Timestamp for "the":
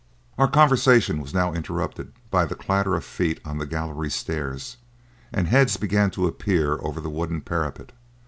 2.45-2.55, 3.59-3.67, 6.99-7.07